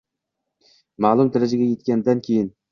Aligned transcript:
ma’lum 1.07 1.31
darajaga 1.37 1.71
yetgandan 1.71 2.27
keyin 2.29 2.53